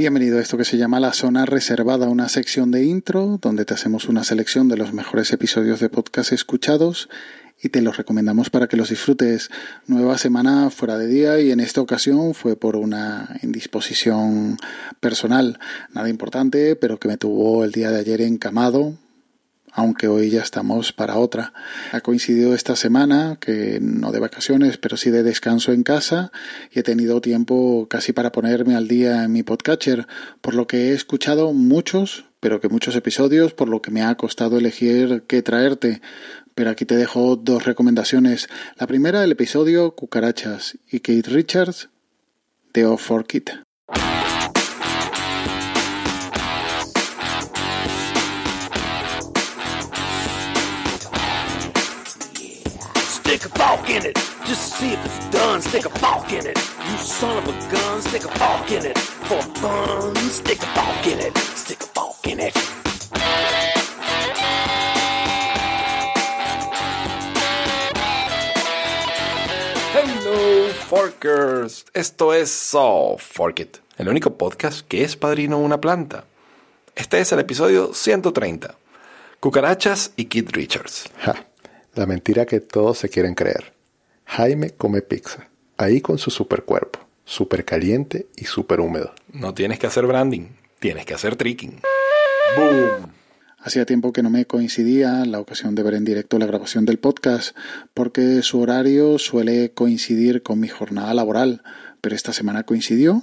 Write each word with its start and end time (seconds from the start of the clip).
Bienvenido 0.00 0.38
a 0.38 0.40
esto 0.40 0.56
que 0.56 0.64
se 0.64 0.78
llama 0.78 0.98
La 0.98 1.12
Zona 1.12 1.44
Reservada, 1.44 2.08
una 2.08 2.30
sección 2.30 2.70
de 2.70 2.84
intro 2.84 3.38
donde 3.42 3.66
te 3.66 3.74
hacemos 3.74 4.08
una 4.08 4.24
selección 4.24 4.66
de 4.66 4.78
los 4.78 4.94
mejores 4.94 5.30
episodios 5.30 5.78
de 5.78 5.90
podcast 5.90 6.32
escuchados 6.32 7.10
y 7.62 7.68
te 7.68 7.82
los 7.82 7.98
recomendamos 7.98 8.48
para 8.48 8.66
que 8.66 8.78
los 8.78 8.88
disfrutes. 8.88 9.50
Nueva 9.86 10.16
semana 10.16 10.70
fuera 10.70 10.96
de 10.96 11.06
día 11.06 11.38
y 11.38 11.50
en 11.50 11.60
esta 11.60 11.82
ocasión 11.82 12.32
fue 12.32 12.56
por 12.56 12.76
una 12.76 13.38
indisposición 13.42 14.56
personal, 15.00 15.58
nada 15.92 16.08
importante, 16.08 16.76
pero 16.76 16.98
que 16.98 17.08
me 17.08 17.18
tuvo 17.18 17.62
el 17.62 17.70
día 17.70 17.90
de 17.90 18.00
ayer 18.00 18.22
encamado, 18.22 18.94
aunque 19.72 20.08
hoy 20.08 20.30
ya 20.30 20.42
estamos 20.42 20.92
para 20.92 21.16
otra. 21.16 21.52
Ha 21.92 22.00
coincidido 22.00 22.54
esta 22.54 22.76
semana, 22.76 23.36
que 23.40 23.78
no 23.80 24.12
de 24.12 24.20
vacaciones, 24.20 24.76
pero 24.76 24.96
sí 24.96 25.10
de 25.10 25.22
descanso 25.22 25.72
en 25.72 25.82
casa, 25.82 26.32
y 26.70 26.80
he 26.80 26.82
tenido 26.82 27.20
tiempo 27.20 27.86
casi 27.88 28.12
para 28.12 28.32
ponerme 28.32 28.74
al 28.74 28.88
día 28.88 29.24
en 29.24 29.32
mi 29.32 29.42
podcatcher, 29.42 30.06
por 30.40 30.54
lo 30.54 30.66
que 30.66 30.88
he 30.88 30.92
escuchado 30.92 31.52
muchos, 31.52 32.26
pero 32.40 32.60
que 32.60 32.68
muchos 32.68 32.96
episodios, 32.96 33.54
por 33.54 33.68
lo 33.68 33.82
que 33.82 33.90
me 33.90 34.02
ha 34.02 34.14
costado 34.16 34.58
elegir 34.58 35.24
qué 35.26 35.42
traerte. 35.42 36.00
Pero 36.54 36.70
aquí 36.70 36.84
te 36.84 36.96
dejo 36.96 37.36
dos 37.36 37.64
recomendaciones. 37.64 38.48
La 38.78 38.86
primera, 38.86 39.22
el 39.24 39.32
episodio 39.32 39.94
Cucarachas 39.94 40.78
y 40.90 41.00
Kate 41.00 41.30
Richards 41.30 41.90
de 42.72 42.86
Off 42.86 43.02
for 43.02 43.26
Kit. 43.26 43.50
Stick 53.40 53.54
a 53.54 53.58
fork 53.58 53.88
in 53.88 54.04
it, 54.04 54.16
just 54.44 54.72
to 54.72 54.78
see 54.78 54.92
if 54.92 55.06
it's 55.06 55.30
done. 55.30 55.62
Stick 55.62 55.86
a 55.86 55.88
fork 55.98 56.30
in 56.30 56.46
it, 56.46 56.58
you 56.58 56.96
son 56.98 57.38
of 57.38 57.48
a 57.48 57.72
gun. 57.72 58.02
Stick 58.02 58.24
a 58.26 58.28
fork 58.38 58.70
in 58.70 58.84
it, 58.84 58.98
for 58.98 59.40
fun. 59.40 60.14
Stick 60.28 60.58
a 60.62 60.66
fork 60.66 61.06
in 61.06 61.20
it, 61.20 61.38
stick 61.56 61.80
a 61.80 61.86
fork 61.86 62.26
in 62.26 62.40
it. 62.40 62.54
Hello, 69.94 70.68
Forkers. 70.90 71.86
Esto 71.94 72.34
es 72.34 72.50
So 72.50 73.16
Fork 73.18 73.60
It, 73.60 73.78
el 73.96 74.10
único 74.10 74.36
podcast 74.36 74.86
que 74.86 75.02
es 75.02 75.16
padrino 75.16 75.60
de 75.60 75.64
una 75.64 75.80
planta. 75.80 76.24
Este 76.94 77.20
es 77.20 77.32
el 77.32 77.38
episodio 77.38 77.94
130. 77.94 78.74
Cucarachas 79.40 80.12
y 80.16 80.26
Kid 80.26 80.50
Richards. 80.50 81.08
Ja, 81.24 81.46
la 81.94 82.06
mentira 82.06 82.46
que 82.46 82.60
todos 82.60 82.98
se 82.98 83.08
quieren 83.08 83.34
creer. 83.34 83.72
Jaime 84.24 84.70
come 84.70 85.02
pizza, 85.02 85.48
ahí 85.76 86.00
con 86.00 86.18
su 86.18 86.30
super 86.30 86.64
cuerpo, 86.64 87.00
super 87.24 87.64
caliente 87.64 88.28
y 88.36 88.44
super 88.44 88.80
húmedo. 88.80 89.12
No 89.32 89.54
tienes 89.54 89.78
que 89.78 89.86
hacer 89.86 90.06
branding, 90.06 90.48
tienes 90.78 91.04
que 91.04 91.14
hacer 91.14 91.36
tricking. 91.36 91.80
¡Boom! 92.56 93.12
Hacía 93.62 93.84
tiempo 93.84 94.12
que 94.12 94.22
no 94.22 94.30
me 94.30 94.46
coincidía 94.46 95.24
la 95.26 95.38
ocasión 95.38 95.74
de 95.74 95.82
ver 95.82 95.94
en 95.94 96.04
directo 96.04 96.38
la 96.38 96.46
grabación 96.46 96.86
del 96.86 96.98
podcast, 96.98 97.54
porque 97.92 98.40
su 98.42 98.60
horario 98.60 99.18
suele 99.18 99.72
coincidir 99.72 100.42
con 100.42 100.60
mi 100.60 100.68
jornada 100.68 101.12
laboral, 101.12 101.62
pero 102.00 102.16
esta 102.16 102.32
semana 102.32 102.62
coincidió, 102.62 103.22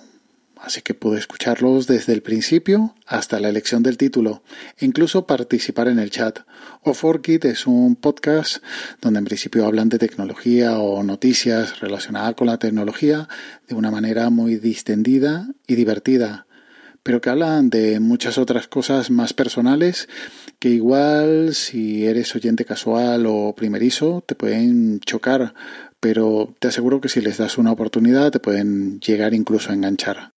así 0.62 0.82
que 0.82 0.94
pude 0.94 1.20
escucharlos 1.20 1.88
desde 1.88 2.14
el 2.14 2.22
principio 2.22 2.96
hasta 3.06 3.40
la 3.40 3.50
elección 3.50 3.84
del 3.84 3.98
título, 3.98 4.44
e 4.78 4.86
incluso 4.86 5.26
participar 5.28 5.88
en 5.88 6.00
el 6.00 6.12
chat. 6.12 6.40
O 6.84 6.94
Forkit 6.94 7.46
es 7.46 7.68
un 7.68 7.96
podcast 7.96 8.64
donde 9.02 9.20
en 9.20 9.26
principio 9.26 9.66
hablan 9.66 9.90
de 9.90 10.00
tecnología 10.00 10.80
o 10.80 11.04
noticias 11.04 11.80
relacionadas 11.80 12.36
con 12.36 12.48
la 12.48 12.60
tecnología 12.60 13.28
de 13.68 13.76
una 13.76 13.92
manera 13.92 14.30
muy 14.30 14.56
distendida 14.58 15.48
y 15.68 15.76
divertida 15.76 16.48
pero 17.08 17.22
que 17.22 17.30
hablan 17.30 17.70
de 17.70 18.02
muchas 18.02 18.38
otras 18.38 18.68
cosas 18.68 19.10
más 19.10 19.32
personales 19.32 20.10
que 20.60 20.68
igual 20.68 21.56
si 21.56 22.06
eres 22.06 22.36
oyente 22.36 22.66
casual 22.66 23.26
o 23.28 23.56
primerizo 23.56 24.26
te 24.28 24.36
pueden 24.36 25.00
chocar, 25.00 25.54
pero 26.02 26.54
te 26.60 26.68
aseguro 26.68 27.00
que 27.00 27.08
si 27.08 27.22
les 27.22 27.38
das 27.38 27.58
una 27.58 27.72
oportunidad 27.72 28.32
te 28.32 28.42
pueden 28.42 29.00
llegar 29.00 29.34
incluso 29.34 29.72
a 29.72 29.76
enganchar. 29.76 30.34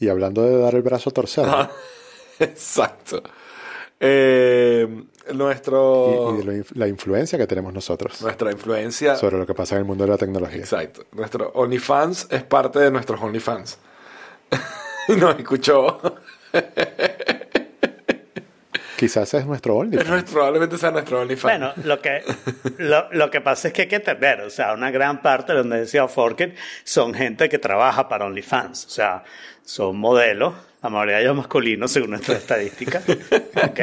Y 0.00 0.08
hablando 0.08 0.42
de 0.42 0.58
dar 0.58 0.74
el 0.74 0.82
brazo 0.82 1.10
¿no? 1.46 1.52
Ah, 1.52 1.70
Exacto. 2.40 3.22
Eh, 4.02 4.88
nuestro, 5.34 6.30
y, 6.32 6.34
y 6.34 6.38
de 6.38 6.44
lo 6.44 6.52
inf- 6.54 6.72
la 6.74 6.88
influencia 6.88 7.36
que 7.38 7.46
tenemos 7.46 7.74
nosotros 7.74 8.22
nuestra 8.22 8.50
influencia. 8.50 9.14
sobre 9.16 9.36
lo 9.36 9.46
que 9.46 9.52
pasa 9.52 9.74
en 9.74 9.80
el 9.80 9.84
mundo 9.84 10.04
de 10.04 10.10
la 10.10 10.16
tecnología. 10.16 10.60
Exacto. 10.60 11.04
Nuestro 11.12 11.50
OnlyFans 11.54 12.28
es 12.30 12.42
parte 12.44 12.78
de 12.78 12.90
nuestros 12.90 13.20
OnlyFans. 13.20 13.78
y 15.08 15.12
nos 15.16 15.38
escuchó. 15.38 16.00
Quizás 19.00 19.32
es 19.32 19.46
nuestro 19.46 19.82
Es 19.82 19.88
OnlyFans. 19.94 20.30
probablemente 20.30 20.76
sea 20.76 20.90
nuestro 20.90 21.22
OnlyFans. 21.22 21.58
Bueno, 21.58 21.72
lo 21.84 22.02
que, 22.02 22.22
lo, 22.76 23.10
lo 23.10 23.30
que 23.30 23.40
pasa 23.40 23.68
es 23.68 23.72
que 23.72 23.82
hay 23.82 23.88
que 23.88 23.96
entender, 23.96 24.42
o 24.42 24.50
sea, 24.50 24.74
una 24.74 24.90
gran 24.90 25.22
parte 25.22 25.52
de 25.52 25.58
donde 25.60 25.80
decía 25.80 26.06
Forkit 26.06 26.54
son 26.84 27.14
gente 27.14 27.48
que 27.48 27.58
trabaja 27.58 28.10
para 28.10 28.26
OnlyFans, 28.26 28.84
o 28.84 28.90
sea, 28.90 29.24
son 29.64 29.96
modelos, 29.96 30.52
la 30.82 30.90
mayoría 30.90 31.16
de 31.16 31.22
ellos 31.22 31.34
masculinos 31.34 31.90
según 31.90 32.10
nuestras 32.10 32.40
estadísticas. 32.40 33.02
¿ok? 33.08 33.80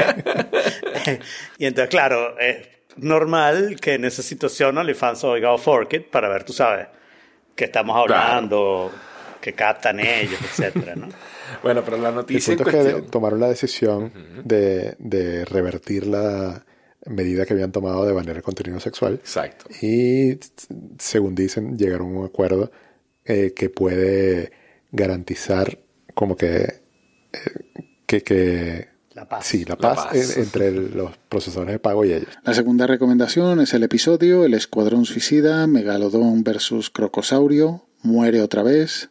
y 1.57 1.65
entonces, 1.65 1.89
claro, 1.89 2.37
es 2.37 2.67
normal 2.97 3.77
que 3.81 3.95
en 3.95 4.05
esa 4.05 4.21
situación 4.21 4.77
OnlyFans 4.77 5.23
oiga 5.23 5.51
a 5.51 5.57
Forkit 5.57 6.11
para 6.11 6.29
ver, 6.29 6.43
tú 6.43 6.53
sabes, 6.53 6.89
que 7.55 7.63
estamos 7.65 7.97
hablando, 7.97 8.91
que 9.41 9.53
captan 9.53 9.99
ellos, 9.99 10.39
etcétera, 10.43 10.95
¿no? 10.95 11.07
Bueno, 11.63 11.81
pero 11.85 11.97
la 11.97 12.09
El 12.09 12.15
noticia 12.15 12.51
en 12.53 12.57
punto 12.59 12.77
es 12.77 12.95
que 12.95 13.01
tomaron 13.03 13.39
la 13.39 13.47
decisión 13.49 14.11
de, 14.43 14.95
de 14.99 15.45
revertir 15.45 16.05
la 16.07 16.65
medida 17.05 17.45
que 17.45 17.53
habían 17.53 17.71
tomado 17.71 18.05
de 18.05 18.11
banear 18.13 18.37
el 18.37 18.43
contenido 18.43 18.79
sexual. 18.79 19.13
Exacto. 19.15 19.65
Y 19.81 20.37
según 20.99 21.35
dicen, 21.35 21.77
llegaron 21.77 22.15
a 22.15 22.19
un 22.19 22.25
acuerdo 22.25 22.71
eh, 23.25 23.53
que 23.55 23.69
puede 23.69 24.51
garantizar 24.91 25.79
como 26.13 26.35
que, 26.35 26.81
eh, 27.33 27.39
que, 28.05 28.23
que 28.23 28.87
La 29.13 29.27
paz. 29.29 29.45
sí, 29.45 29.63
la 29.65 29.75
La 29.79 29.93
paz, 29.95 30.05
paz. 30.07 30.37
en- 30.37 30.43
entre 30.43 30.67
el- 30.67 30.97
los 30.97 31.17
procesadores 31.29 31.73
de 31.73 31.79
pago 31.79 32.03
y 32.05 32.13
ellos. 32.13 32.29
La 32.43 32.53
segunda 32.53 32.87
recomendación 32.87 33.61
es 33.61 33.73
el 33.73 33.83
episodio 33.83 34.43
El 34.45 34.53
Escuadrón 34.53 35.05
Suicida, 35.05 35.65
Megalodón 35.67 36.43
versus 36.43 36.89
Crocosaurio, 36.89 37.83
Muere 38.03 38.41
otra 38.41 38.63
vez, 38.63 39.09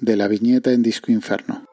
de 0.00 0.16
la 0.16 0.28
viñeta 0.28 0.72
en 0.72 0.82
Disco 0.82 1.10
Inferno. 1.10 1.64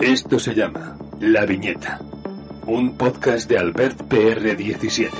Esto 0.00 0.38
se 0.38 0.54
llama 0.54 0.98
La 1.20 1.46
Viñeta, 1.46 2.00
un 2.66 2.96
podcast 2.96 3.48
de 3.48 3.58
Albert 3.58 4.00
PR17. 4.08 5.10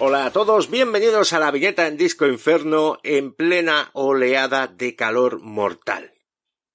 Hola 0.00 0.26
a 0.26 0.32
todos, 0.32 0.70
bienvenidos 0.70 1.32
a 1.32 1.38
la 1.38 1.50
viñeta 1.50 1.86
en 1.86 1.96
Disco 1.96 2.26
Inferno 2.26 2.98
en 3.02 3.32
plena 3.32 3.90
oleada 3.92 4.68
de 4.68 4.94
calor 4.94 5.40
mortal. 5.40 6.17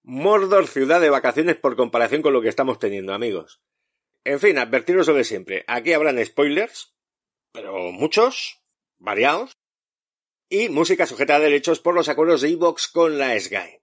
Mordor 0.03 0.68
ciudad 0.68 1.00
de 1.00 1.09
vacaciones 1.09 1.56
por 1.56 1.78
comparación 1.78 2.22
con 2.22 2.34
lo 2.34 2.41
que 2.41 2.50
estamos 2.50 2.78
teniendo, 2.78 3.14
amigos. 3.14 3.62
En 4.25 4.41
fin, 4.41 4.58
advertiros 4.58 5.06
sobre 5.06 5.24
siempre. 5.24 5.64
Aquí 5.66 5.94
habrán 5.94 6.24
spoilers, 6.25 6.94
pero 7.53 7.91
muchos, 7.94 8.61
variados, 8.97 9.53
y 10.50 10.67
música 10.67 11.05
sujeta 11.05 11.38
a 11.38 11.40
derechos 11.40 11.79
por 11.79 11.96
los 11.96 12.09
acuerdos 12.09 12.41
de 12.41 12.50
Evox 12.50 12.90
con 12.90 13.17
la 13.17 13.40
SGAE. 13.40 13.82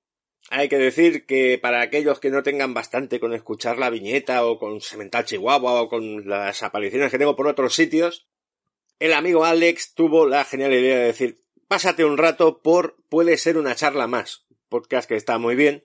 Hay 0.50 0.68
que 0.68 0.76
decir 0.76 1.24
que 1.24 1.58
para 1.58 1.80
aquellos 1.80 2.20
que 2.20 2.30
no 2.30 2.42
tengan 2.42 2.74
bastante 2.74 3.18
con 3.18 3.32
escuchar 3.32 3.78
la 3.78 3.88
viñeta 3.88 4.44
o 4.44 4.58
con 4.58 4.82
Semental 4.82 5.24
Chihuahua 5.24 5.80
o 5.80 5.88
con 5.88 6.28
las 6.28 6.62
apariciones 6.62 7.10
que 7.10 7.18
tengo 7.18 7.34
por 7.34 7.46
otros 7.46 7.74
sitios, 7.74 8.28
el 8.98 9.14
amigo 9.14 9.44
Alex 9.44 9.94
tuvo 9.94 10.26
la 10.26 10.44
genial 10.44 10.74
idea 10.74 10.98
de 10.98 11.04
decir, 11.04 11.42
pásate 11.66 12.04
un 12.04 12.18
rato 12.18 12.60
por 12.60 13.02
puede 13.08 13.38
ser 13.38 13.56
una 13.56 13.74
charla 13.74 14.06
más, 14.06 14.46
podcast 14.68 15.08
que 15.08 15.16
está 15.16 15.38
muy 15.38 15.54
bien, 15.54 15.84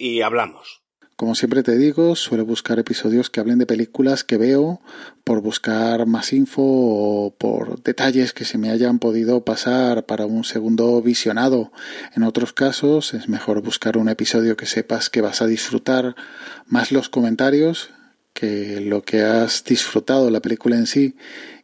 y 0.00 0.22
hablamos. 0.22 0.80
Como 1.20 1.34
siempre 1.34 1.62
te 1.62 1.76
digo, 1.76 2.16
suelo 2.16 2.46
buscar 2.46 2.78
episodios 2.78 3.28
que 3.28 3.40
hablen 3.40 3.58
de 3.58 3.66
películas 3.66 4.24
que 4.24 4.38
veo 4.38 4.80
por 5.22 5.42
buscar 5.42 6.06
más 6.06 6.32
info 6.32 6.62
o 6.64 7.34
por 7.36 7.82
detalles 7.82 8.32
que 8.32 8.46
se 8.46 8.56
me 8.56 8.70
hayan 8.70 8.98
podido 8.98 9.44
pasar 9.44 10.06
para 10.06 10.24
un 10.24 10.44
segundo 10.44 11.02
visionado. 11.02 11.72
En 12.16 12.22
otros 12.22 12.54
casos 12.54 13.12
es 13.12 13.28
mejor 13.28 13.60
buscar 13.60 13.98
un 13.98 14.08
episodio 14.08 14.56
que 14.56 14.64
sepas 14.64 15.10
que 15.10 15.20
vas 15.20 15.42
a 15.42 15.46
disfrutar 15.46 16.16
más 16.66 16.90
los 16.90 17.10
comentarios 17.10 17.90
que 18.32 18.80
lo 18.80 19.02
que 19.02 19.20
has 19.20 19.62
disfrutado 19.64 20.30
la 20.30 20.40
película 20.40 20.76
en 20.76 20.86
sí. 20.86 21.16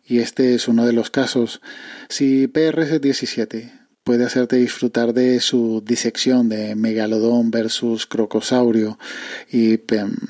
Y 0.04 0.18
este 0.18 0.54
es 0.54 0.68
uno 0.68 0.84
de 0.84 0.92
los 0.92 1.08
casos. 1.08 1.62
Si 2.10 2.46
PRS 2.46 3.00
17 3.00 3.85
puede 4.06 4.24
hacerte 4.24 4.54
disfrutar 4.54 5.12
de 5.14 5.40
su 5.40 5.82
disección 5.84 6.48
de 6.48 6.76
Megalodón 6.76 7.50
versus 7.50 8.06
Crocosaurio 8.06 9.00
y 9.50 9.80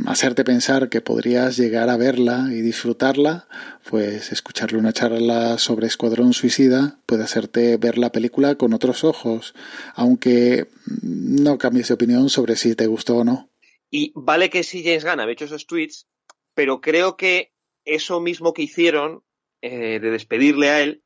hacerte 0.06 0.44
pensar 0.44 0.88
que 0.88 1.02
podrías 1.02 1.58
llegar 1.58 1.90
a 1.90 1.99
verla 1.99 2.49
y 2.50 2.62
disfrutarla, 2.62 3.46
pues 3.87 4.32
escucharle 4.32 4.78
una 4.78 4.94
charla 4.94 5.58
sobre 5.58 5.88
Escuadrón 5.88 6.32
Suicida 6.32 7.02
puede 7.05 7.25
hacerte 7.25 7.76
ver 7.76 7.99
la 7.99 8.12
película 8.12 8.55
con 8.55 8.73
otros 8.73 9.05
ojos, 9.05 9.55
aunque 9.94 10.69
no 11.02 11.58
cambies 11.58 11.88
de 11.88 11.94
opinión 11.94 12.31
sobre 12.31 12.56
si 12.56 12.75
te 12.75 12.87
gustó 12.87 13.19
o 13.19 13.25
no. 13.25 13.50
Y 13.90 14.11
vale 14.14 14.49
que 14.49 14.62
sí 14.62 14.82
James 14.82 15.05
Gunn 15.05 15.20
había 15.20 15.34
hecho 15.34 15.44
esos 15.44 15.67
tweets, 15.67 16.08
pero 16.55 16.81
creo 16.81 17.19
que 17.19 17.52
eso 17.84 18.20
mismo 18.23 18.55
que 18.55 18.62
hicieron 18.62 19.23
eh, 19.61 20.00
de 20.00 20.11
despedirle 20.11 20.70
a 20.70 20.81
él 20.81 21.02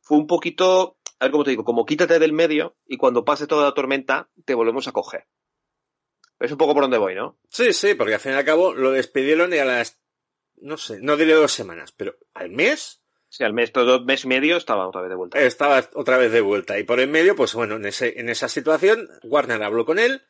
fue 0.00 0.18
un 0.18 0.28
poquito, 0.28 0.96
a 1.24 1.26
ver 1.26 1.32
cómo 1.32 1.44
te 1.44 1.50
digo, 1.50 1.64
como 1.64 1.84
quítate 1.86 2.18
del 2.18 2.32
medio 2.32 2.76
y 2.86 2.96
cuando 2.96 3.24
pase 3.24 3.46
toda 3.46 3.64
la 3.64 3.74
tormenta 3.74 4.28
te 4.44 4.54
volvemos 4.54 4.86
a 4.88 4.92
coger. 4.92 5.26
Es 6.40 6.50
un 6.52 6.58
poco 6.58 6.74
por 6.74 6.82
donde 6.82 6.98
voy, 6.98 7.14
¿no? 7.14 7.38
Sí, 7.48 7.72
sí, 7.72 7.94
porque 7.94 8.14
al 8.14 8.20
fin 8.20 8.32
y 8.32 8.34
al 8.34 8.44
cabo 8.44 8.74
lo 8.74 8.90
despidieron 8.90 9.52
y 9.54 9.58
a 9.58 9.64
las, 9.64 10.00
no 10.56 10.76
sé, 10.76 11.00
no 11.00 11.16
diré 11.16 11.32
dos 11.34 11.52
semanas, 11.52 11.92
pero 11.92 12.16
al 12.34 12.50
mes. 12.50 13.00
Sí, 13.28 13.42
al 13.42 13.52
mes, 13.52 13.72
todo 13.72 14.04
mes 14.04 14.24
y 14.24 14.28
medio 14.28 14.56
estaba 14.56 14.86
otra 14.86 15.00
vez 15.00 15.10
de 15.10 15.16
vuelta. 15.16 15.40
Estaba 15.40 15.88
otra 15.94 16.18
vez 16.18 16.30
de 16.30 16.40
vuelta. 16.40 16.78
Y 16.78 16.84
por 16.84 17.00
en 17.00 17.10
medio, 17.10 17.34
pues 17.34 17.52
bueno, 17.54 17.76
en, 17.76 17.86
ese, 17.86 18.20
en 18.20 18.28
esa 18.28 18.48
situación, 18.48 19.08
Warner 19.24 19.62
habló 19.62 19.84
con 19.84 19.98
él. 19.98 20.22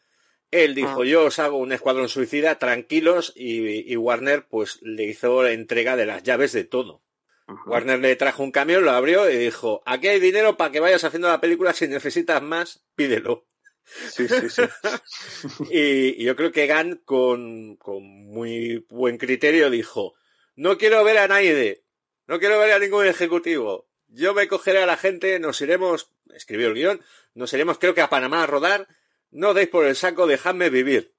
Él 0.50 0.74
dijo, 0.74 1.02
Ah. 1.02 1.04
yo 1.04 1.24
os 1.24 1.38
hago 1.38 1.58
un 1.58 1.72
escuadrón 1.72 2.08
suicida, 2.08 2.58
tranquilos, 2.58 3.32
y, 3.36 3.92
y 3.92 3.96
Warner 3.96 4.46
pues 4.46 4.78
le 4.82 5.04
hizo 5.04 5.42
la 5.42 5.50
entrega 5.52 5.96
de 5.96 6.06
las 6.06 6.22
llaves 6.22 6.52
de 6.52 6.64
todo. 6.64 7.02
Warner 7.46 7.98
le 7.98 8.16
trajo 8.16 8.42
un 8.42 8.50
camión, 8.50 8.84
lo 8.84 8.90
abrió 8.92 9.30
y 9.30 9.36
dijo, 9.36 9.82
aquí 9.84 10.08
hay 10.08 10.20
dinero 10.20 10.56
para 10.56 10.72
que 10.72 10.80
vayas 10.80 11.04
haciendo 11.04 11.28
la 11.28 11.40
película, 11.40 11.72
si 11.72 11.86
necesitas 11.88 12.42
más, 12.42 12.84
pídelo. 12.94 13.46
Sí, 13.84 14.26
sí, 14.28 14.48
sí. 14.48 14.62
Y, 15.70 16.22
y 16.22 16.24
yo 16.24 16.36
creo 16.36 16.52
que 16.52 16.66
Gunn, 16.66 17.02
con, 17.04 17.76
con 17.76 18.02
muy 18.02 18.86
buen 18.88 19.18
criterio, 19.18 19.68
dijo, 19.70 20.14
no 20.56 20.78
quiero 20.78 21.04
ver 21.04 21.18
a 21.18 21.28
nadie, 21.28 21.84
no 22.26 22.38
quiero 22.38 22.58
ver 22.58 22.72
a 22.72 22.78
ningún 22.78 23.06
ejecutivo. 23.06 23.88
Yo 24.08 24.32
me 24.32 24.48
cogeré 24.48 24.82
a 24.82 24.86
la 24.86 24.96
gente, 24.96 25.38
nos 25.38 25.60
iremos, 25.60 26.10
escribió 26.34 26.68
el 26.68 26.74
guion, 26.74 27.02
nos 27.34 27.52
iremos 27.52 27.78
creo 27.78 27.94
que 27.94 28.00
a 28.00 28.08
Panamá 28.08 28.42
a 28.42 28.46
rodar, 28.46 28.88
no 29.30 29.52
deis 29.52 29.68
por 29.68 29.84
el 29.84 29.96
saco, 29.96 30.26
dejadme 30.26 30.70
vivir. 30.70 31.14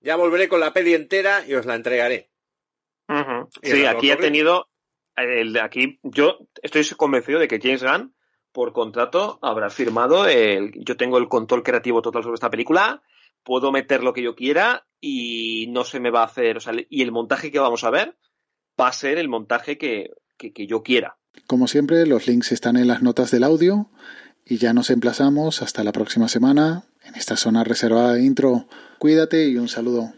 Ya 0.00 0.16
volveré 0.16 0.48
con 0.48 0.60
la 0.60 0.72
peli 0.72 0.94
entera 0.94 1.44
y 1.46 1.54
os 1.54 1.66
la 1.66 1.74
entregaré. 1.74 2.30
Sí, 3.62 3.84
aquí 3.84 4.10
ha 4.10 4.16
tenido. 4.16 4.68
El 5.22 5.52
de 5.52 5.60
aquí, 5.60 5.98
yo 6.02 6.38
estoy 6.62 6.84
convencido 6.96 7.38
de 7.38 7.48
que 7.48 7.60
James 7.60 7.82
Gunn, 7.82 8.14
por 8.52 8.72
contrato, 8.72 9.38
habrá 9.42 9.70
firmado 9.70 10.26
el. 10.26 10.72
Yo 10.84 10.96
tengo 10.96 11.18
el 11.18 11.28
control 11.28 11.62
creativo 11.62 12.02
total 12.02 12.22
sobre 12.22 12.34
esta 12.34 12.50
película, 12.50 13.02
puedo 13.42 13.72
meter 13.72 14.02
lo 14.02 14.12
que 14.12 14.22
yo 14.22 14.34
quiera 14.34 14.86
y 15.00 15.68
no 15.70 15.84
se 15.84 16.00
me 16.00 16.10
va 16.10 16.22
a 16.22 16.26
hacer. 16.26 16.56
O 16.56 16.60
sea, 16.60 16.72
y 16.88 17.02
el 17.02 17.12
montaje 17.12 17.50
que 17.50 17.58
vamos 17.58 17.84
a 17.84 17.90
ver 17.90 18.16
va 18.80 18.88
a 18.88 18.92
ser 18.92 19.18
el 19.18 19.28
montaje 19.28 19.78
que, 19.78 20.10
que, 20.36 20.52
que 20.52 20.66
yo 20.66 20.82
quiera. 20.82 21.16
Como 21.46 21.68
siempre, 21.68 22.06
los 22.06 22.26
links 22.26 22.52
están 22.52 22.76
en 22.76 22.88
las 22.88 23.02
notas 23.02 23.30
del 23.30 23.44
audio 23.44 23.90
y 24.44 24.56
ya 24.58 24.72
nos 24.72 24.90
emplazamos 24.90 25.62
hasta 25.62 25.84
la 25.84 25.92
próxima 25.92 26.28
semana 26.28 26.84
en 27.04 27.14
esta 27.14 27.36
zona 27.36 27.64
reservada 27.64 28.14
de 28.14 28.24
intro. 28.24 28.66
Cuídate 28.98 29.46
y 29.48 29.56
un 29.56 29.68
saludo. 29.68 30.12